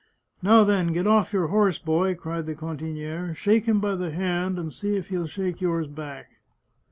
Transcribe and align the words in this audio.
"Now, 0.41 0.63
then, 0.63 0.93
get 0.93 1.05
off 1.05 1.31
your 1.31 1.49
horse, 1.49 1.77
boy," 1.77 2.15
cried 2.15 2.47
the 2.47 2.55
can 2.55 2.75
tinihe," 2.75 3.35
shake 3.35 3.67
him 3.67 3.79
by 3.79 3.93
the 3.93 4.09
hand, 4.09 4.57
and 4.57 4.73
see 4.73 4.95
if 4.95 5.09
he'll 5.09 5.27
shake 5.27 5.61
yours 5.61 5.85
back." 5.85 6.39